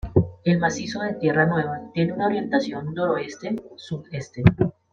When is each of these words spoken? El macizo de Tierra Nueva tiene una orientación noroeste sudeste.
El 0.45 0.57
macizo 0.57 1.01
de 1.03 1.13
Tierra 1.13 1.45
Nueva 1.45 1.79
tiene 1.93 2.13
una 2.13 2.25
orientación 2.25 2.91
noroeste 2.95 3.55
sudeste. 3.77 4.41